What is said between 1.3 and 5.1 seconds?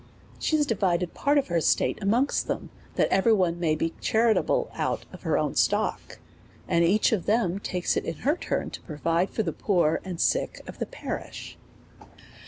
of her estate amongst them, that every one may be charitable out